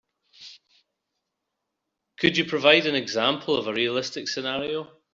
Could 2.17 2.35
you 2.35 2.45
provide 2.45 2.87
an 2.87 2.95
example 2.95 3.55
of 3.55 3.67
a 3.67 3.73
realistic 3.73 4.27
scenario? 4.27 4.89